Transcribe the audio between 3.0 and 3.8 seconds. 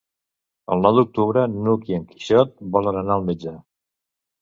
anar al metge.